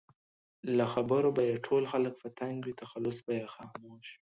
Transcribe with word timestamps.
له 0.77 0.85
خبرو 0.93 1.29
به 1.35 1.41
یې 1.49 1.57
ټول 1.65 1.83
خلک 1.91 2.13
په 2.21 2.27
تنګ 2.39 2.57
وي؛ 2.61 2.73
تخلص 2.83 3.17
به 3.25 3.33
یې 3.39 3.45
خاموش 3.55 4.05
وي 4.11 4.17